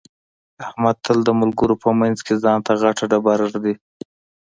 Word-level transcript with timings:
احمد 0.67 0.95
تل 1.05 1.17
د 1.27 1.29
ملګرو 1.41 1.75
په 1.83 1.89
منځ 1.99 2.17
کې 2.25 2.33
ځان 2.43 2.59
ته 2.65 2.71
غټه 2.81 3.05
ډېره 3.11 3.45
ږدي. 3.53 3.73